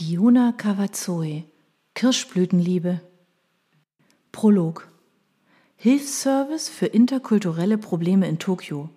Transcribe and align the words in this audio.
Fiona 0.00 0.52
Kawazoe 0.56 1.42
Kirschblütenliebe 1.94 3.00
Prolog 4.30 4.86
Hilfsservice 5.74 6.68
für 6.68 6.86
interkulturelle 6.86 7.78
Probleme 7.78 8.28
in 8.28 8.38
Tokio. 8.38 8.90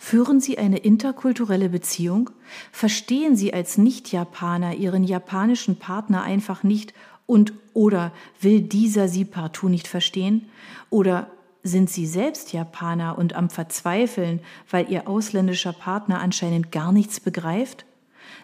Führen 0.00 0.40
Sie 0.40 0.58
eine 0.58 0.78
interkulturelle 0.78 1.68
Beziehung? 1.68 2.30
Verstehen 2.72 3.36
Sie 3.36 3.54
als 3.54 3.78
Nicht-Japaner 3.78 4.74
Ihren 4.74 5.04
japanischen 5.04 5.76
Partner 5.76 6.24
einfach 6.24 6.64
nicht 6.64 6.92
und 7.26 7.52
oder 7.72 8.10
will 8.40 8.62
dieser 8.62 9.06
Sie 9.06 9.24
partout 9.24 9.68
nicht 9.68 9.86
verstehen? 9.86 10.48
Oder 10.90 11.30
sind 11.62 11.88
Sie 11.88 12.08
selbst 12.08 12.52
Japaner 12.52 13.16
und 13.16 13.34
am 13.34 13.48
Verzweifeln, 13.48 14.40
weil 14.68 14.90
Ihr 14.90 15.06
ausländischer 15.06 15.72
Partner 15.72 16.18
anscheinend 16.18 16.72
gar 16.72 16.90
nichts 16.90 17.20
begreift? 17.20 17.86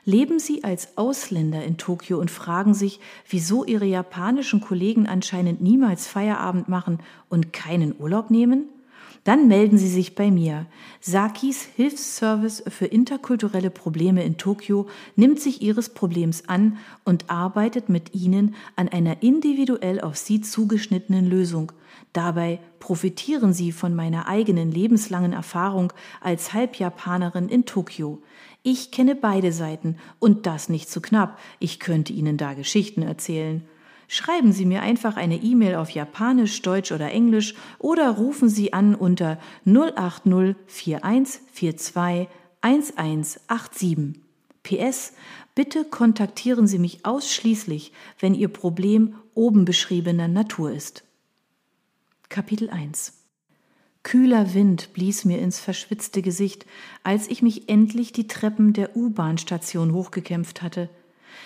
Leben 0.05 0.39
Sie 0.39 0.65
als 0.65 0.97
Ausländer 0.97 1.65
in 1.65 1.77
Tokio 1.77 2.19
und 2.19 2.31
fragen 2.31 2.75
sich, 2.75 3.01
wieso 3.29 3.65
Ihre 3.65 3.87
japanischen 3.87 4.61
Kollegen 4.61 5.07
anscheinend 5.07 5.61
niemals 5.61 6.07
Feierabend 6.07 6.69
machen 6.69 6.99
und 7.29 7.53
keinen 7.53 7.95
Urlaub 7.99 8.31
nehmen? 8.31 8.69
Dann 9.25 9.47
melden 9.47 9.77
Sie 9.77 9.89
sich 9.89 10.15
bei 10.15 10.31
mir. 10.31 10.65
Sakis 11.01 11.63
Hilfsservice 11.63 12.63
für 12.69 12.87
interkulturelle 12.87 13.69
Probleme 13.69 14.25
in 14.25 14.39
Tokio 14.39 14.87
nimmt 15.17 15.41
sich 15.41 15.61
Ihres 15.61 15.91
Problems 15.91 16.49
an 16.49 16.79
und 17.05 17.29
arbeitet 17.29 17.91
mit 17.91 18.15
Ihnen 18.15 18.55
an 18.77 18.89
einer 18.89 19.23
individuell 19.23 20.01
auf 20.01 20.17
Sie 20.17 20.41
zugeschnittenen 20.41 21.27
Lösung. 21.27 21.73
Dabei 22.15 22.59
profitieren 22.81 23.53
Sie 23.53 23.71
von 23.71 23.95
meiner 23.95 24.29
eigenen 24.29 24.73
lebenslangen 24.73 25.35
Erfahrung 25.35 25.93
als 26.23 26.55
Halbjapanerin 26.55 27.51
in 27.51 27.67
Tokio. 27.67 28.23
Ich 28.71 28.91
kenne 28.91 29.15
beide 29.15 29.51
Seiten 29.51 29.97
und 30.19 30.45
das 30.45 30.69
nicht 30.69 30.91
zu 30.91 31.01
knapp. 31.01 31.39
Ich 31.59 31.81
könnte 31.81 32.13
Ihnen 32.13 32.37
da 32.37 32.53
Geschichten 32.53 33.01
erzählen. 33.01 33.67
Schreiben 34.09 34.53
Sie 34.53 34.67
mir 34.67 34.83
einfach 34.83 35.17
eine 35.17 35.37
E-Mail 35.37 35.77
auf 35.77 35.89
Japanisch, 35.89 36.61
Deutsch 36.61 36.93
oder 36.93 37.11
Englisch 37.11 37.55
oder 37.79 38.11
rufen 38.11 38.51
Sie 38.51 38.75
an 38.75 38.95
unter 38.95 39.39
080 39.65 40.55
4142 40.67 42.29
1187. 42.61 44.21
PS, 44.63 45.15
bitte 45.55 45.87
kontaktieren 45.87 46.67
Sie 46.67 46.79
mich 46.79 47.07
ausschließlich, 47.07 47.95
wenn 48.19 48.35
Ihr 48.35 48.49
Problem 48.49 49.15
oben 49.33 49.65
beschriebener 49.65 50.29
Natur 50.29 50.73
ist. 50.73 51.05
Kapitel 52.29 52.69
1 52.69 53.15
Kühler 54.09 54.55
Wind 54.55 54.95
blies 54.95 55.27
mir 55.27 55.39
ins 55.39 55.61
verschwitzte 55.61 56.23
Gesicht, 56.23 56.65
als 57.03 57.29
ich 57.29 57.43
mich 57.43 57.69
endlich 57.69 58.11
die 58.11 58.27
Treppen 58.27 58.73
der 58.73 58.97
U-Bahn-Station 58.97 59.93
hochgekämpft 59.93 60.63
hatte. 60.63 60.89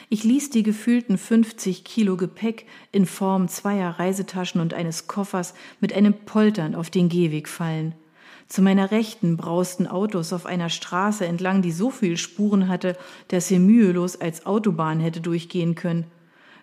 Ich 0.09 0.23
ließ 0.23 0.51
die 0.51 0.63
gefühlten 0.63 1.19
50 1.19 1.83
Kilo 1.83 2.17
Gepäck 2.17 2.67
in 2.93 3.05
Form 3.05 3.49
zweier 3.49 3.99
Reisetaschen 3.99 4.61
und 4.61 4.75
eines 4.75 5.09
Koffers 5.09 5.55
mit 5.81 5.93
einem 5.93 6.15
Poltern 6.15 6.77
auf 6.77 6.89
den 6.89 7.09
Gehweg 7.09 7.49
fallen. 7.49 7.97
Zu 8.47 8.63
meiner 8.63 8.93
Rechten 8.93 9.37
brausten 9.37 9.89
Autos 9.89 10.33
auf 10.33 10.47
einer 10.47 10.69
Straße 10.69 11.27
entlang, 11.27 11.63
die 11.63 11.73
so 11.73 11.91
viel 11.91 12.17
Spuren 12.17 12.69
hatte, 12.69 12.97
dass 13.27 13.49
sie 13.49 13.59
mühelos 13.59 14.21
als 14.21 14.47
Autobahn 14.47 15.01
hätte 15.01 15.21
durchgehen 15.21 15.75
können. 15.75 16.05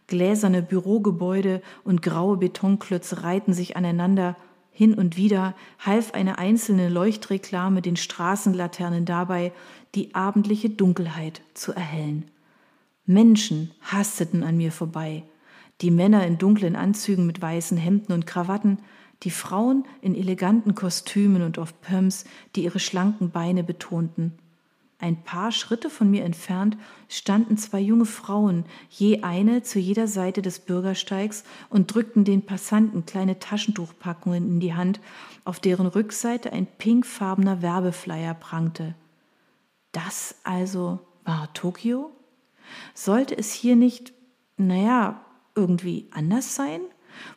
Gläserne 0.08 0.61
Bürogebäude 0.61 1.61
und 1.83 2.02
graue 2.02 2.38
Betonklötze 2.38 3.23
reihten 3.23 3.53
sich 3.53 3.75
aneinander, 3.75 4.38
hin 4.80 4.94
und 4.94 5.18
wieder 5.18 5.56
half 5.80 6.14
eine 6.14 6.38
einzelne 6.38 6.88
Leuchtreklame 6.88 7.82
den 7.82 7.98
Straßenlaternen 7.98 9.04
dabei, 9.04 9.52
die 9.94 10.16
abendliche 10.16 10.70
Dunkelheit 10.70 11.42
zu 11.54 11.74
erhellen. 11.74 12.32
Menschen 13.06 13.72
hasteten 13.82 14.42
an 14.42 14.56
mir 14.56 14.72
vorbei, 14.72 15.24
die 15.82 15.92
Männer 15.92 16.26
in 16.26 16.38
dunklen 16.38 16.78
Anzügen 16.78 17.26
mit 17.26 17.42
weißen 17.42 17.78
Hemden 17.78 18.14
und 18.14 18.26
Krawatten, 18.26 18.78
die 19.24 19.32
Frauen 19.32 19.84
in 20.00 20.16
eleganten 20.16 20.76
Kostümen 20.76 21.42
und 21.42 21.60
auf 21.60 21.82
Pumps, 21.82 22.23
die 22.56 22.64
ihre 22.64 22.80
schlanken 22.80 23.32
Beine 23.32 23.66
betonten. 23.66 24.32
Ein 25.02 25.23
paar 25.23 25.54
Schritte 25.54 25.89
von 25.89 26.11
mir 26.11 26.26
entfernt 26.26 26.77
standen 27.08 27.58
zwei 27.58 27.80
junge 27.80 28.05
Frauen, 28.05 28.65
je 28.89 29.23
eine 29.23 29.64
zu 29.64 29.80
jeder 29.80 30.08
Seite 30.08 30.42
des 30.42 30.60
Bürgersteigs 30.60 31.45
und 31.70 31.93
drückten 31.93 32.26
den 32.26 32.45
Passanten 32.45 33.05
kleine 33.05 33.39
Taschentuchpackungen 33.39 34.45
in 34.45 34.59
die 34.59 34.73
Hand, 34.73 34.99
auf 35.45 35.61
deren 35.61 35.88
Rückseite 35.88 36.52
ein 36.52 36.67
pinkfarbener 36.67 37.61
Werbeflyer 37.61 38.33
prangte. 38.33 38.93
Das 39.93 40.36
also 40.43 40.99
war 41.23 41.54
Tokio? 41.54 42.11
Sollte 42.93 43.38
es 43.38 43.54
hier 43.54 43.77
nicht, 43.77 44.11
naja, 44.58 45.21
irgendwie 45.55 46.09
anders 46.11 46.55
sein? 46.55 46.82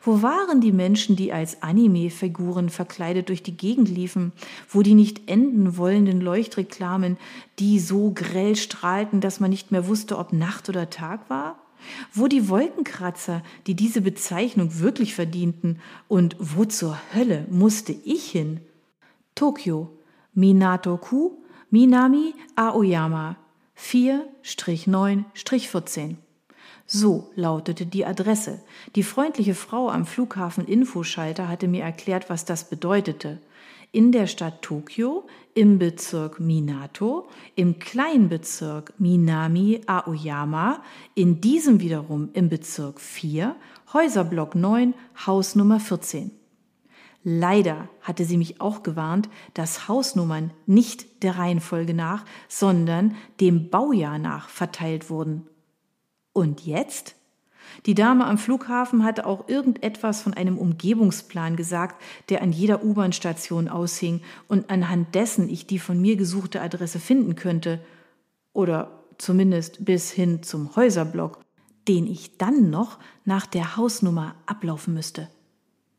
Wo 0.01 0.21
waren 0.21 0.61
die 0.61 0.71
Menschen, 0.71 1.15
die 1.15 1.33
als 1.33 1.61
Anime-Figuren 1.61 2.69
verkleidet 2.69 3.29
durch 3.29 3.43
die 3.43 3.57
Gegend 3.57 3.89
liefen? 3.89 4.31
Wo 4.69 4.81
die 4.81 4.95
nicht 4.95 5.29
enden 5.29 5.77
wollenden 5.77 6.21
Leuchtreklamen, 6.21 7.17
die 7.59 7.79
so 7.79 8.11
grell 8.13 8.55
strahlten, 8.55 9.21
dass 9.21 9.39
man 9.39 9.49
nicht 9.49 9.71
mehr 9.71 9.87
wusste, 9.87 10.17
ob 10.17 10.33
Nacht 10.33 10.69
oder 10.69 10.89
Tag 10.89 11.29
war? 11.29 11.59
Wo 12.13 12.27
die 12.27 12.49
Wolkenkratzer, 12.49 13.43
die 13.67 13.75
diese 13.75 14.01
Bezeichnung 14.01 14.79
wirklich 14.79 15.15
verdienten? 15.15 15.79
Und 16.07 16.35
wo 16.39 16.65
zur 16.65 16.97
Hölle 17.13 17.45
musste 17.49 17.91
ich 17.91 18.25
hin? 18.25 18.61
Tokio, 19.35 19.89
Minato-ku, 20.33 21.37
Minami 21.69 22.33
Aoyama, 22.55 23.37
4-9-14. 23.77 26.15
So 26.85 27.31
lautete 27.35 27.85
die 27.85 28.05
Adresse. 28.05 28.61
Die 28.95 29.03
freundliche 29.03 29.55
Frau 29.55 29.89
am 29.89 30.05
Flughafen 30.05 30.65
Infoschalter 30.65 31.47
hatte 31.47 31.67
mir 31.67 31.83
erklärt, 31.83 32.29
was 32.29 32.45
das 32.45 32.69
bedeutete. 32.69 33.39
In 33.91 34.11
der 34.11 34.27
Stadt 34.27 34.61
Tokio, 34.63 35.27
im 35.53 35.77
Bezirk 35.77 36.39
Minato, 36.39 37.29
im 37.55 37.77
Kleinbezirk 37.77 38.93
Minami 38.97 39.81
Aoyama, 39.85 40.81
in 41.13 41.41
diesem 41.41 41.79
wiederum 41.79 42.29
im 42.33 42.49
Bezirk 42.49 42.99
4, 42.99 43.55
Häuserblock 43.93 44.55
9, 44.55 44.95
Hausnummer 45.27 45.79
14. 45.79 46.31
Leider 47.23 47.87
hatte 48.01 48.25
sie 48.25 48.37
mich 48.37 48.59
auch 48.59 48.83
gewarnt, 48.83 49.29
dass 49.53 49.87
Hausnummern 49.87 50.51
nicht 50.65 51.23
der 51.23 51.37
Reihenfolge 51.37 51.93
nach, 51.93 52.25
sondern 52.49 53.15
dem 53.39 53.69
Baujahr 53.69 54.17
nach 54.17 54.49
verteilt 54.49 55.09
wurden. 55.09 55.47
Und 56.33 56.65
jetzt? 56.65 57.15
Die 57.85 57.95
Dame 57.95 58.25
am 58.25 58.37
Flughafen 58.37 59.03
hatte 59.03 59.25
auch 59.25 59.47
irgendetwas 59.47 60.21
von 60.21 60.33
einem 60.33 60.57
Umgebungsplan 60.57 61.55
gesagt, 61.55 62.01
der 62.29 62.41
an 62.41 62.51
jeder 62.51 62.83
U-Bahn-Station 62.83 63.67
aushing 63.67 64.21
und 64.47 64.69
anhand 64.69 65.15
dessen 65.15 65.49
ich 65.49 65.65
die 65.65 65.79
von 65.79 65.99
mir 65.99 66.15
gesuchte 66.15 66.61
Adresse 66.61 66.99
finden 66.99 67.35
könnte. 67.35 67.79
Oder 68.53 69.03
zumindest 69.17 69.85
bis 69.85 70.11
hin 70.11 70.43
zum 70.43 70.75
Häuserblock, 70.75 71.39
den 71.87 72.07
ich 72.07 72.37
dann 72.37 72.69
noch 72.69 72.99
nach 73.25 73.45
der 73.45 73.75
Hausnummer 73.75 74.35
ablaufen 74.45 74.93
müsste. 74.93 75.29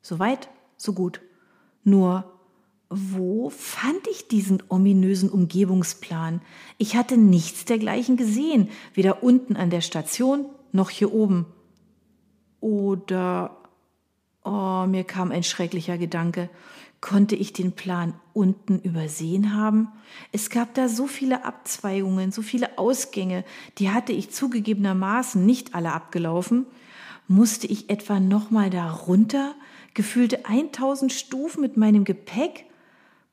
Soweit, 0.01 0.49
so 0.77 0.93
gut. 0.93 1.21
Nur 1.83 2.34
wo 2.97 3.51
fand 3.51 4.07
ich 4.11 4.29
diesen 4.29 4.63
ominösen 4.69 5.29
Umgebungsplan? 5.29 6.41
Ich 6.79 6.97
hatte 6.97 7.17
nichts 7.17 7.65
dergleichen 7.65 8.17
gesehen, 8.17 8.69
weder 8.95 9.23
unten 9.23 9.57
an 9.57 9.71
der 9.71 9.81
Station 9.81 10.47
noch 10.71 10.91
hier 10.91 11.13
oben. 11.13 11.47
Oder, 12.61 13.57
oh, 14.45 14.87
mir 14.87 15.03
kam 15.05 15.33
ein 15.33 15.43
schrecklicher 15.43 15.99
Gedanke. 15.99 16.49
Konnte 17.01 17.35
ich 17.35 17.53
den 17.53 17.73
Plan 17.73 18.15
unten 18.33 18.79
übersehen 18.79 19.55
haben? 19.55 19.89
Es 20.31 20.49
gab 20.49 20.73
da 20.75 20.89
so 20.89 21.07
viele 21.07 21.45
Abzweigungen, 21.45 22.31
so 22.31 22.43
viele 22.43 22.79
Ausgänge, 22.79 23.45
die 23.79 23.91
hatte 23.91 24.13
ich 24.13 24.31
zugegebenermaßen 24.31 25.45
nicht 25.45 25.75
alle 25.75 25.93
abgelaufen. 25.93 26.65
Musste 27.27 27.67
ich 27.67 27.91
etwa 27.91 28.21
nochmal 28.21 28.71
da 28.71 28.91
runter? 28.91 29.55
Gefühlte 29.95 30.47
1000 30.47 31.13
Stufen 31.13 31.61
mit 31.61 31.77
meinem 31.77 32.05
Gepäck? 32.05 32.67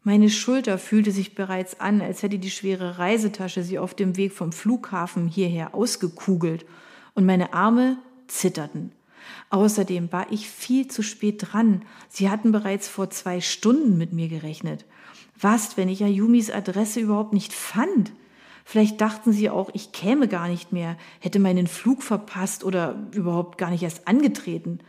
Meine 0.03 0.31
Schulter 0.31 0.79
fühlte 0.79 1.11
sich 1.11 1.35
bereits 1.35 1.79
an, 1.79 2.01
als 2.01 2.23
hätte 2.23 2.39
die 2.39 2.49
schwere 2.49 2.97
Reisetasche 2.97 3.63
sie 3.63 3.77
auf 3.77 3.93
dem 3.93 4.17
Weg 4.17 4.33
vom 4.33 4.51
Flughafen 4.51 5.27
hierher 5.27 5.75
ausgekugelt, 5.75 6.65
und 7.13 7.25
meine 7.25 7.53
Arme 7.53 7.97
zitterten. 8.27 8.93
Außerdem 9.49 10.11
war 10.11 10.31
ich 10.31 10.49
viel 10.49 10.87
zu 10.87 11.03
spät 11.03 11.43
dran. 11.45 11.83
Sie 12.09 12.29
hatten 12.29 12.51
bereits 12.51 12.87
vor 12.87 13.09
zwei 13.09 13.41
Stunden 13.41 13.97
mit 13.97 14.13
mir 14.13 14.29
gerechnet. 14.29 14.85
Was, 15.39 15.77
wenn 15.77 15.89
ich 15.89 16.03
Ayumis 16.03 16.49
Adresse 16.49 17.01
überhaupt 17.01 17.33
nicht 17.33 17.53
fand? 17.53 18.13
Vielleicht 18.63 19.01
dachten 19.01 19.33
sie 19.33 19.49
auch, 19.49 19.69
ich 19.73 19.91
käme 19.91 20.27
gar 20.27 20.47
nicht 20.47 20.71
mehr, 20.71 20.97
hätte 21.19 21.39
meinen 21.39 21.67
Flug 21.67 22.01
verpasst 22.01 22.63
oder 22.63 22.95
überhaupt 23.11 23.57
gar 23.57 23.69
nicht 23.69 23.83
erst 23.83 24.07
angetreten. 24.07 24.79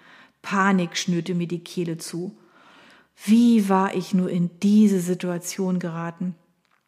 Panik 0.43 0.97
schnürte 0.97 1.35
mir 1.35 1.49
die 1.49 1.65
Kehle 1.65 1.99
zu. 1.99 2.37
Wie 3.25 3.69
war 3.69 3.95
ich 3.95 4.15
nur 4.15 4.31
in 4.31 4.51
diese 4.61 5.01
Situation 5.01 5.79
geraten? 5.79 6.35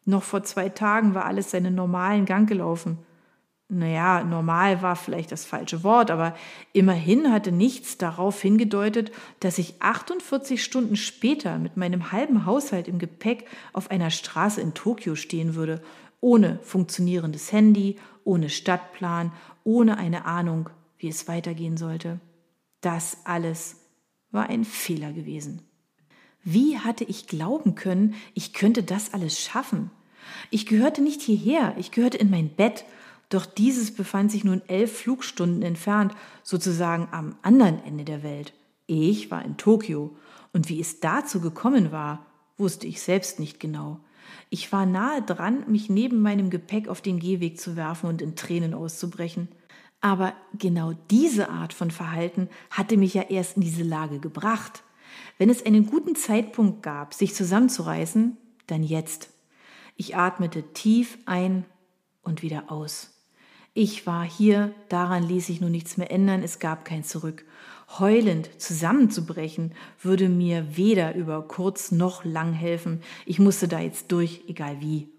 Noch 0.05 0.23
vor 0.23 0.43
zwei 0.43 0.69
Tagen 0.69 1.15
war 1.15 1.25
alles 1.25 1.51
seinen 1.51 1.75
normalen 1.75 2.25
Gang 2.25 2.47
gelaufen. 2.47 2.99
naja, 3.67 4.23
normal 4.23 4.83
war 4.83 4.95
vielleicht 4.95 5.31
das 5.31 5.43
falsche 5.43 5.83
Wort, 5.83 6.11
aber 6.11 6.35
immerhin 6.71 7.31
hatte 7.31 7.51
nichts 7.51 7.97
darauf 7.97 8.39
hingedeutet, 8.39 9.11
dass 9.39 9.57
ich 9.57 9.81
48 9.81 10.63
Stunden 10.63 10.95
später 10.95 11.57
mit 11.57 11.75
meinem 11.75 12.11
halben 12.11 12.45
Haushalt 12.45 12.87
im 12.87 12.99
Gepäck 12.99 13.47
auf 13.73 13.89
einer 13.89 14.11
Straße 14.11 14.61
in 14.61 14.75
Tokio 14.75 15.15
stehen 15.15 15.55
würde, 15.55 15.81
ohne 16.21 16.59
funktionierendes 16.61 17.51
Handy, 17.51 17.97
ohne 18.23 18.49
Stadtplan, 18.49 19.31
ohne 19.63 19.97
eine 19.97 20.25
Ahnung, 20.25 20.69
wie 20.99 21.07
es 21.07 21.27
weitergehen 21.27 21.77
sollte. 21.77 22.19
Das 22.81 23.17
alles 23.23 23.77
war 24.29 24.47
ein 24.49 24.63
Fehler 24.63 25.11
gewesen. 25.11 25.61
Wie 26.45 26.79
hatte 26.79 27.03
ich 27.03 27.27
glauben 27.27 27.75
können, 27.75 28.15
ich 28.33 28.53
könnte 28.53 28.83
das 28.83 29.13
alles 29.13 29.41
schaffen? 29.41 29.91
Ich 30.51 30.65
gehörte 30.65 31.01
nicht 31.01 31.21
hierher, 31.21 31.75
ich 31.77 31.91
gehörte 31.91 32.17
in 32.17 32.29
mein 32.29 32.49
Bett 32.49 32.85
doch 33.29 33.45
dieses 33.45 33.93
befand 33.93 34.31
sich 34.31 34.43
nun 34.43 34.61
elf 34.67 34.99
Flugstunden 34.99 35.63
entfernt, 35.63 36.13
sozusagen 36.43 37.07
am 37.11 37.35
anderen 37.41 37.83
Ende 37.83 38.03
der 38.03 38.23
Welt. 38.23 38.53
Ich 38.87 39.31
war 39.31 39.43
in 39.43 39.57
Tokio, 39.57 40.15
und 40.53 40.69
wie 40.69 40.79
es 40.79 40.99
dazu 40.99 41.41
gekommen 41.41 41.91
war, 41.91 42.25
wusste 42.57 42.87
ich 42.87 43.01
selbst 43.01 43.39
nicht 43.39 43.59
genau. 43.59 43.99
Ich 44.49 44.71
war 44.71 44.85
nahe 44.85 45.21
dran, 45.21 45.65
mich 45.67 45.89
neben 45.89 46.21
meinem 46.21 46.49
Gepäck 46.49 46.87
auf 46.87 47.01
den 47.01 47.19
Gehweg 47.19 47.59
zu 47.59 47.75
werfen 47.75 48.07
und 48.07 48.21
in 48.21 48.35
Tränen 48.35 48.73
auszubrechen. 48.73 49.49
Aber 50.01 50.33
genau 50.57 50.93
diese 51.09 51.49
Art 51.49 51.73
von 51.73 51.91
Verhalten 51.91 52.47
hatte 52.69 52.95
mich 52.95 53.15
ja 53.15 53.23
erst 53.23 53.57
in 53.57 53.63
diese 53.63 53.83
Lage 53.83 54.19
gebracht. 54.19 54.83
Wenn 55.37 55.49
es 55.49 55.65
einen 55.65 55.87
guten 55.87 56.15
Zeitpunkt 56.15 56.83
gab, 56.83 57.13
sich 57.13 57.33
zusammenzureißen, 57.33 58.37
dann 58.67 58.83
jetzt. 58.83 59.29
Ich 59.95 60.15
atmete 60.15 60.73
tief 60.73 61.17
ein 61.25 61.65
und 62.23 62.41
wieder 62.41 62.71
aus. 62.71 63.11
Ich 63.73 64.07
war 64.07 64.23
hier, 64.23 64.73
daran 64.87 65.23
ließ 65.23 65.47
sich 65.47 65.59
nun 65.59 65.71
nichts 65.71 65.97
mehr 65.97 66.09
ändern, 66.09 66.43
es 66.43 66.59
gab 66.59 66.85
kein 66.85 67.03
Zurück. 67.03 67.45
Heulend 67.99 68.49
zusammenzubrechen 68.57 69.73
würde 70.01 70.29
mir 70.29 70.77
weder 70.77 71.13
über 71.13 71.47
kurz 71.47 71.91
noch 71.91 72.23
lang 72.23 72.53
helfen. 72.53 73.01
Ich 73.25 73.37
musste 73.37 73.67
da 73.67 73.79
jetzt 73.79 74.11
durch, 74.11 74.43
egal 74.47 74.79
wie. 74.79 75.09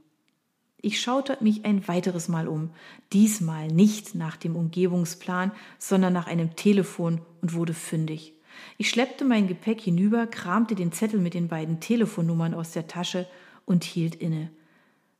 Ich 0.80 1.00
schaute 1.00 1.36
mich 1.40 1.64
ein 1.64 1.86
weiteres 1.88 2.28
Mal 2.28 2.48
um, 2.48 2.70
diesmal 3.12 3.68
nicht 3.68 4.14
nach 4.14 4.36
dem 4.36 4.56
Umgebungsplan, 4.56 5.52
sondern 5.78 6.12
nach 6.12 6.26
einem 6.26 6.56
Telefon 6.56 7.20
und 7.42 7.54
wurde 7.54 7.74
fündig. 7.74 8.35
Ich 8.78 8.90
schleppte 8.90 9.24
mein 9.24 9.48
Gepäck 9.48 9.80
hinüber, 9.80 10.26
kramte 10.26 10.74
den 10.74 10.92
Zettel 10.92 11.20
mit 11.20 11.34
den 11.34 11.48
beiden 11.48 11.80
Telefonnummern 11.80 12.54
aus 12.54 12.72
der 12.72 12.86
Tasche 12.86 13.26
und 13.64 13.84
hielt 13.84 14.14
inne. 14.14 14.50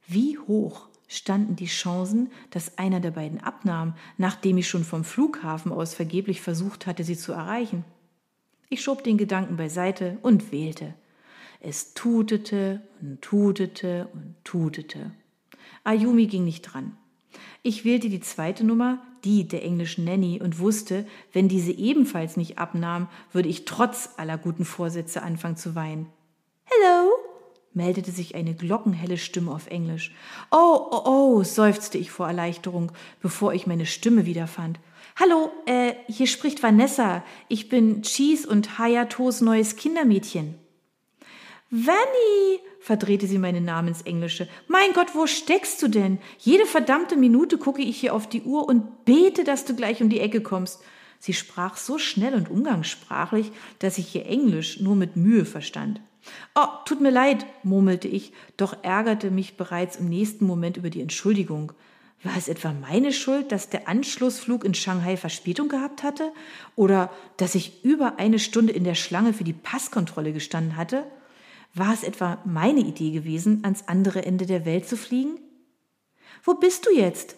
Wie 0.07 0.39
hoch 0.39 0.89
standen 1.09 1.57
die 1.57 1.67
Chancen, 1.67 2.31
dass 2.51 2.79
einer 2.79 3.01
der 3.01 3.13
beiden 3.13 3.41
abnahm, 3.41 3.95
nachdem 4.19 4.59
ich 4.59 4.69
schon 4.69 4.85
vom 4.85 5.05
Flughafen 5.05 5.73
aus 5.73 5.95
vergeblich 5.95 6.41
versucht 6.41 6.87
hatte, 6.87 7.05
sie 7.05 7.17
zu 7.17 7.33
erreichen. 7.33 7.85
Ich 8.69 8.83
schob 8.83 9.05
den 9.05 9.17
Gedanken 9.17 9.57
beiseite 9.57 10.19
und 10.23 10.51
wählte. 10.53 10.95
Es 11.61 11.95
tutete 11.95 12.83
und 13.01 13.23
tutete 13.23 14.09
und 14.13 14.35
tutete. 14.45 15.13
Ayumi 15.85 16.27
ging 16.27 16.45
nicht 16.45 16.63
dran. 16.63 16.97
Ich 17.63 17.85
wählte 17.85 18.09
die 18.09 18.21
zweite 18.21 18.65
Nummer, 18.65 19.03
die 19.25 19.47
der 19.47 19.65
englischen 19.65 20.05
Nanny, 20.05 20.41
und 20.43 20.59
wusste, 20.59 21.07
wenn 21.33 21.49
diese 21.49 21.73
ebenfalls 21.73 22.37
nicht 22.37 22.59
abnahm, 22.59 23.09
würde 23.33 23.49
ich 23.49 23.65
trotz 23.65 24.11
aller 24.17 24.39
guten 24.39 24.65
Vorsätze 24.65 25.23
anfangen 25.23 25.57
zu 25.57 25.75
weinen. 25.75 26.07
Hello, 26.65 27.11
meldete 27.73 28.11
sich 28.11 28.35
eine 28.35 28.55
glockenhelle 28.55 29.19
Stimme 29.19 29.53
auf 29.53 29.69
Englisch. 29.69 30.13
Oh, 30.51 30.89
oh, 30.91 31.03
oh, 31.05 31.43
seufzte 31.45 31.99
ich 31.99 32.11
vor 32.11 32.27
Erleichterung, 32.27 32.93
bevor 33.21 33.55
ich 33.55 33.67
meine 33.67 33.87
Stimme 33.87 34.27
wiederfand. 34.27 34.81
Hallo, 35.17 35.51
äh, 35.67 35.95
hier 36.09 36.27
spricht 36.27 36.63
Vanessa. 36.63 37.23
Ich 37.49 37.69
bin 37.69 38.03
Cheese 38.03 38.49
und 38.49 38.79
Hayatos 38.79 39.41
neues 39.41 39.77
Kindermädchen. 39.77 40.66
Vanny, 41.71 42.61
verdrehte 42.79 43.27
sie 43.27 43.39
meine 43.39 43.61
Namensenglische. 43.61 44.49
Mein 44.69 44.93
Gott, 44.93 45.15
wo 45.15 45.27
steckst 45.27 45.83
du 45.83 45.89
denn? 45.89 46.19
Jede 46.39 46.65
verdammte 46.65 47.17
Minute 47.17 47.59
gucke 47.59 47.83
ich 47.83 47.99
hier 47.99 48.15
auf 48.15 48.29
die 48.29 48.43
Uhr 48.43 48.69
und 48.69 49.05
bete, 49.05 49.43
dass 49.43 49.65
du 49.65 49.75
gleich 49.75 50.01
um 50.01 50.09
die 50.09 50.21
Ecke 50.21 50.41
kommst. 50.41 50.81
Sie 51.19 51.33
sprach 51.33 51.77
so 51.77 51.99
schnell 51.99 52.35
und 52.35 52.51
umgangssprachlich, 52.51 53.51
dass 53.81 53.99
ich 53.99 54.15
ihr 54.15 54.27
Englisch 54.27 54.79
nur 54.81 54.95
mit 54.95 55.17
Mühe 55.17 55.45
verstand. 55.45 56.01
Oh, 56.55 56.67
tut 56.85 57.01
mir 57.01 57.11
leid, 57.11 57.47
murmelte 57.65 58.07
ich, 58.07 58.33
doch 58.57 58.77
ärgerte 58.85 59.33
mich 59.33 59.57
bereits 59.57 59.97
im 59.97 60.09
nächsten 60.09 60.47
Moment 60.47 60.77
über 60.77 60.91
die 60.91 61.01
Entschuldigung. 61.01 61.73
War 62.23 62.37
es 62.37 62.47
etwa 62.49 62.73
meine 62.73 63.13
Schuld, 63.13 63.51
dass 63.51 63.71
der 63.71 63.89
Anschlussflug 63.89 64.65
in 64.65 64.75
Shanghai 64.75 65.17
Verspätung 65.17 65.69
gehabt 65.69 66.05
hatte? 66.05 66.33
Oder 66.77 67.11
dass 67.37 67.57
ich 67.57 67.85
über 67.85 68.19
eine 68.19 68.39
Stunde 68.39 68.73
in 68.73 68.85
der 68.85 68.95
Schlange 68.95 69.33
für 69.33 69.45
die 69.45 69.53
Passkontrolle 69.53 70.33
gestanden 70.33 70.77
hatte? 70.77 71.05
War 71.77 71.93
es 71.93 72.03
etwa 72.03 72.39
meine 72.45 72.81
Idee 72.81 73.11
gewesen, 73.11 73.61
ans 73.63 73.87
andere 73.87 74.25
Ende 74.25 74.47
der 74.47 74.65
Welt 74.65 74.89
zu 74.89 74.97
fliegen? 74.97 75.39
Wo 76.43 76.55
bist 76.55 76.87
du 76.87 76.91
jetzt? 76.91 77.37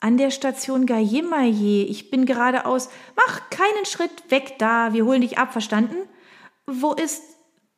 An 0.00 0.18
der 0.18 0.30
Station 0.30 0.86
Gayemaye. 0.86 1.84
Ich 1.84 2.10
bin 2.10 2.26
geradeaus. 2.26 2.88
Mach 3.16 3.48
keinen 3.50 3.86
Schritt 3.86 4.30
weg 4.30 4.56
da. 4.58 4.92
Wir 4.92 5.06
holen 5.06 5.20
dich 5.20 5.38
ab, 5.38 5.52
verstanden? 5.52 5.96
Wo 6.66 6.92
ist 6.92 7.22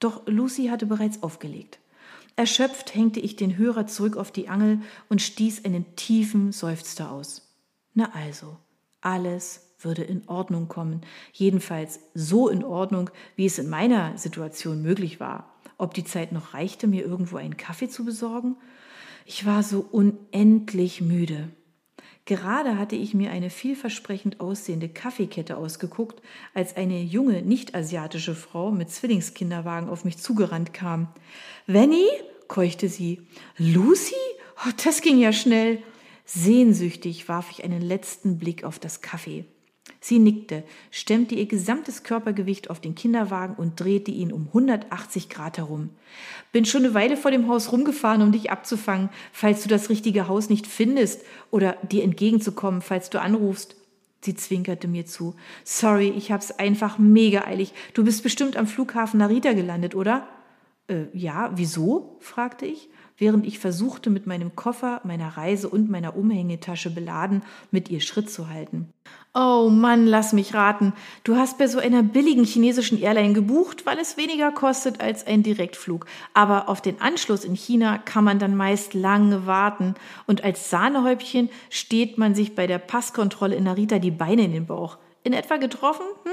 doch 0.01 0.27
Lucy 0.27 0.67
hatte 0.67 0.87
bereits 0.87 1.23
aufgelegt. 1.23 1.79
Erschöpft 2.37 2.95
hängte 2.95 3.21
ich 3.21 3.37
den 3.37 3.57
Hörer 3.57 3.87
zurück 3.87 4.17
auf 4.17 4.31
die 4.31 4.49
Angel 4.49 4.81
und 5.09 5.23
stieß 5.23 5.65
einen 5.65 5.97
tiefen 5.97 6.53
Seufzer 6.53 7.11
aus. 7.11 7.55
Na 7.95 8.13
also, 8.13 8.59
alles 9.01 9.67
würde 9.79 10.03
in 10.03 10.27
Ordnung 10.29 10.69
kommen, 10.69 11.03
jedenfalls 11.33 12.01
so 12.15 12.49
in 12.49 12.65
Ordnung, 12.65 13.11
wie 13.37 13.47
es 13.47 13.59
in 13.59 13.69
meiner 13.69 14.17
Situation 14.17 14.83
möglich 14.83 15.21
war. 15.21 15.53
Ob 15.79 15.95
die 15.95 16.05
Zeit 16.05 16.33
noch 16.33 16.55
reichte, 16.55 16.87
mir 16.87 17.05
irgendwo 17.05 17.37
einen 17.37 17.57
Kaffee 17.57 17.89
zu 17.89 18.05
besorgen? 18.05 18.57
Ich 19.27 19.45
war 19.45 19.63
so 19.63 19.87
unendlich 19.91 21.01
müde. 21.01 21.49
Gerade 22.25 22.77
hatte 22.77 22.97
ich 22.97 23.15
mir 23.15 23.31
eine 23.31 23.51
vielversprechend 23.51 24.41
aussehende 24.41 24.89
Kaffeekette 24.89 25.57
ausgeguckt, 25.57 26.23
als 26.55 26.77
eine 26.77 27.01
junge, 27.01 27.43
nicht-asiatische 27.43 28.35
Frau 28.35 28.73
mit 28.73 28.91
Zwillingskinderwagen 28.91 29.89
auf 29.89 30.05
mich 30.05 30.19
zugerannt 30.19 30.73
kam. 30.73 31.09
Venny? 31.67 32.07
keuchte 32.49 32.89
sie. 32.89 33.27
Lucy? 33.59 34.15
Oh, 34.65 34.71
das 34.85 35.03
ging 35.03 35.19
ja 35.19 35.33
schnell. 35.33 35.83
Sehnsüchtig 36.27 37.29
warf 37.29 37.53
ich 37.53 37.63
einen 37.63 37.81
letzten 37.81 38.39
Blick 38.39 38.65
auf 38.65 38.81
das 38.81 39.01
Kaffee. 39.01 39.45
Sie 40.01 40.19
nickte, 40.19 40.65
stemmte 40.91 41.37
ihr 41.37 41.47
gesamtes 41.47 42.03
Körpergewicht 42.03 42.69
auf 42.69 42.81
den 42.81 42.97
Kinderwagen 42.97 43.55
und 43.55 43.79
drehte 43.79 44.11
ihn 44.11 44.33
um 44.33 44.49
180 44.49 45.29
Grad 45.29 45.59
herum. 45.59 45.91
Bin 46.51 46.65
schon 46.65 46.85
eine 46.85 46.95
Weile 46.95 47.17
vor 47.17 47.31
dem 47.31 47.49
Haus 47.49 47.71
rumgefahren, 47.71 48.23
um 48.23 48.33
dich 48.33 48.51
abzufangen, 48.51 49.11
falls 49.33 49.63
du 49.63 49.69
das 49.69 49.89
richtige 49.89 50.27
Haus 50.27 50.51
nicht 50.51 50.67
findest 50.67 51.23
oder 51.53 51.77
dir 51.89 52.03
entgegenzukommen, 52.03 52.83
falls 52.83 53.09
du 53.09 53.21
anrufst. 53.21 53.77
Sie 54.21 54.35
zwinkerte 54.35 54.89
mir 54.89 55.07
zu. 55.07 55.37
Sorry, 55.63 56.09
ich 56.09 56.33
hab's 56.33 56.51
einfach 56.51 56.99
mega 56.99 57.45
eilig. 57.45 57.73
Du 57.95 58.05
bist 58.05 58.25
bestimmt 58.25 58.57
am 58.57 58.67
Flughafen 58.67 59.19
Narita 59.19 59.53
gelandet, 59.53 59.95
oder? 59.95 60.27
Äh, 60.89 61.05
ja, 61.13 61.53
wieso? 61.55 62.17
fragte 62.21 62.67
ich 62.67 62.89
während 63.19 63.47
ich 63.47 63.59
versuchte, 63.59 64.11
mit 64.11 64.27
meinem 64.27 64.57
Koffer, 64.57 65.01
meiner 65.05 65.37
Reise 65.37 65.69
und 65.69 65.91
meiner 65.91 66.17
Umhängetasche 66.17 66.91
beladen, 66.91 67.43
mit 67.71 67.91
ihr 67.91 68.01
Schritt 68.01 68.31
zu 68.31 68.49
halten. 68.49 68.93
Oh 69.35 69.69
Mann, 69.71 70.07
lass 70.07 70.33
mich 70.33 70.55
raten. 70.55 70.95
Du 71.23 71.37
hast 71.37 71.59
bei 71.59 71.67
so 71.67 71.79
einer 71.79 72.03
billigen 72.03 72.45
chinesischen 72.45 72.99
Airline 72.99 73.35
gebucht, 73.35 73.85
weil 73.85 73.99
es 73.99 74.17
weniger 74.17 74.51
kostet 74.51 75.01
als 75.01 75.27
ein 75.27 75.43
Direktflug. 75.43 76.07
Aber 76.33 76.71
auf 76.71 76.81
den 76.81 77.03
Anschluss 77.03 77.45
in 77.45 77.55
China 77.55 77.99
kann 77.99 78.25
man 78.25 78.39
dann 78.39 78.57
meist 78.57 78.95
lange 78.95 79.47
warten. 79.47 79.95
Und 80.27 80.43
als 80.43 80.71
Sahnehäubchen 80.71 81.51
steht 81.69 82.17
man 82.17 82.35
sich 82.35 82.55
bei 82.55 82.67
der 82.67 82.79
Passkontrolle 82.79 83.57
in 83.57 83.65
Narita 83.65 83.99
die 83.99 84.11
Beine 84.11 84.45
in 84.45 84.53
den 84.53 84.67
Bauch. 84.67 84.97
In 85.23 85.35
etwa 85.35 85.59
getroffen? 85.59 86.07
Hm? 86.25 86.33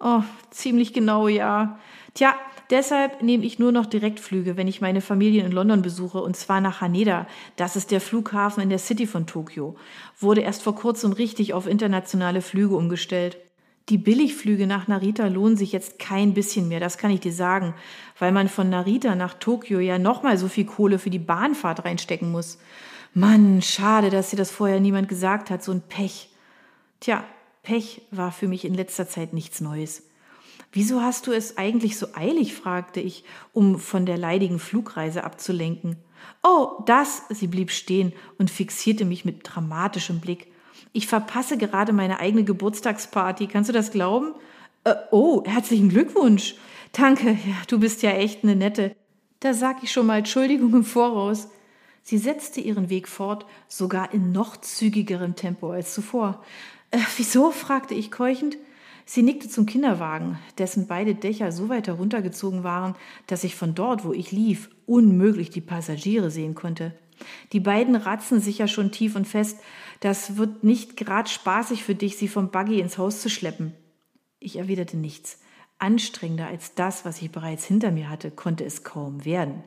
Oh, 0.00 0.22
ziemlich 0.50 0.92
genau, 0.92 1.28
ja. 1.28 1.78
Tja, 2.14 2.34
Deshalb 2.70 3.20
nehme 3.20 3.44
ich 3.44 3.58
nur 3.58 3.72
noch 3.72 3.86
Direktflüge, 3.86 4.56
wenn 4.56 4.68
ich 4.68 4.80
meine 4.80 5.00
Familie 5.00 5.44
in 5.44 5.50
London 5.50 5.82
besuche, 5.82 6.22
und 6.22 6.36
zwar 6.36 6.60
nach 6.60 6.80
Haneda. 6.80 7.26
Das 7.56 7.74
ist 7.74 7.90
der 7.90 8.00
Flughafen 8.00 8.62
in 8.62 8.68
der 8.68 8.78
City 8.78 9.08
von 9.08 9.26
Tokio. 9.26 9.74
Wurde 10.20 10.42
erst 10.42 10.62
vor 10.62 10.76
kurzem 10.76 11.10
richtig 11.10 11.52
auf 11.52 11.66
internationale 11.66 12.42
Flüge 12.42 12.76
umgestellt. 12.76 13.38
Die 13.88 13.98
Billigflüge 13.98 14.68
nach 14.68 14.86
Narita 14.86 15.26
lohnen 15.26 15.56
sich 15.56 15.72
jetzt 15.72 15.98
kein 15.98 16.32
bisschen 16.32 16.68
mehr, 16.68 16.78
das 16.78 16.96
kann 16.96 17.10
ich 17.10 17.18
dir 17.18 17.32
sagen, 17.32 17.74
weil 18.20 18.30
man 18.30 18.48
von 18.48 18.70
Narita 18.70 19.16
nach 19.16 19.34
Tokio 19.34 19.80
ja 19.80 19.98
nochmal 19.98 20.38
so 20.38 20.46
viel 20.46 20.64
Kohle 20.64 21.00
für 21.00 21.10
die 21.10 21.18
Bahnfahrt 21.18 21.84
reinstecken 21.84 22.30
muss. 22.30 22.58
Mann, 23.14 23.62
schade, 23.62 24.10
dass 24.10 24.30
dir 24.30 24.36
das 24.36 24.52
vorher 24.52 24.78
niemand 24.78 25.08
gesagt 25.08 25.50
hat, 25.50 25.64
so 25.64 25.72
ein 25.72 25.82
Pech. 25.82 26.30
Tja, 27.00 27.24
Pech 27.62 28.02
war 28.10 28.32
für 28.32 28.48
mich 28.48 28.64
in 28.64 28.74
letzter 28.74 29.08
Zeit 29.08 29.32
nichts 29.32 29.60
Neues. 29.60 30.02
Wieso 30.72 31.02
hast 31.02 31.26
du 31.26 31.32
es 31.32 31.58
eigentlich 31.58 31.98
so 31.98 32.08
eilig? 32.14 32.54
fragte 32.54 33.00
ich, 33.00 33.24
um 33.52 33.78
von 33.78 34.06
der 34.06 34.18
leidigen 34.18 34.58
Flugreise 34.58 35.24
abzulenken. 35.24 35.96
Oh, 36.42 36.82
das, 36.86 37.24
sie 37.30 37.48
blieb 37.48 37.70
stehen 37.70 38.12
und 38.38 38.50
fixierte 38.50 39.04
mich 39.04 39.24
mit 39.24 39.40
dramatischem 39.42 40.20
Blick. 40.20 40.46
Ich 40.92 41.06
verpasse 41.06 41.58
gerade 41.58 41.92
meine 41.92 42.20
eigene 42.20 42.44
Geburtstagsparty. 42.44 43.46
Kannst 43.46 43.68
du 43.68 43.72
das 43.72 43.90
glauben? 43.90 44.34
Äh, 44.84 44.94
oh, 45.10 45.42
herzlichen 45.44 45.88
Glückwunsch. 45.88 46.56
Danke, 46.92 47.30
ja, 47.30 47.56
du 47.68 47.78
bist 47.78 48.02
ja 48.02 48.10
echt 48.10 48.42
eine 48.42 48.56
nette. 48.56 48.94
Da 49.40 49.54
sag 49.54 49.82
ich 49.82 49.92
schon 49.92 50.06
mal 50.06 50.18
Entschuldigung 50.18 50.72
im 50.74 50.84
Voraus. 50.84 51.48
Sie 52.02 52.18
setzte 52.18 52.60
ihren 52.60 52.90
Weg 52.90 53.08
fort, 53.08 53.46
sogar 53.68 54.12
in 54.12 54.32
noch 54.32 54.56
zügigerem 54.56 55.36
Tempo 55.36 55.70
als 55.70 55.94
zuvor. 55.94 56.42
Äh, 56.90 56.98
wieso? 57.16 57.50
fragte 57.50 57.94
ich 57.94 58.10
keuchend. 58.10 58.56
Sie 59.06 59.22
nickte 59.22 59.48
zum 59.48 59.66
Kinderwagen, 59.66 60.38
dessen 60.58 60.86
beide 60.86 61.16
Dächer 61.16 61.50
so 61.50 61.68
weit 61.68 61.88
heruntergezogen 61.88 62.62
waren, 62.62 62.94
dass 63.26 63.42
ich 63.42 63.56
von 63.56 63.74
dort, 63.74 64.04
wo 64.04 64.12
ich 64.12 64.30
lief, 64.30 64.70
unmöglich 64.86 65.50
die 65.50 65.60
Passagiere 65.60 66.30
sehen 66.30 66.54
konnte. 66.54 66.92
Die 67.52 67.60
beiden 67.60 67.96
ratzen 67.96 68.40
sich 68.40 68.58
ja 68.58 68.68
schon 68.68 68.92
tief 68.92 69.16
und 69.16 69.26
fest. 69.26 69.58
Das 70.00 70.36
wird 70.36 70.64
nicht 70.64 70.96
grad 70.96 71.28
spaßig 71.28 71.82
für 71.82 71.94
dich, 71.94 72.16
sie 72.16 72.28
vom 72.28 72.50
Buggy 72.50 72.80
ins 72.80 72.98
Haus 72.98 73.20
zu 73.20 73.28
schleppen. 73.28 73.72
Ich 74.38 74.56
erwiderte 74.56 74.96
nichts. 74.96 75.40
Anstrengender 75.78 76.46
als 76.46 76.74
das, 76.74 77.04
was 77.04 77.20
ich 77.20 77.30
bereits 77.30 77.64
hinter 77.64 77.90
mir 77.90 78.08
hatte, 78.10 78.30
konnte 78.30 78.64
es 78.64 78.84
kaum 78.84 79.24
werden. 79.24 79.64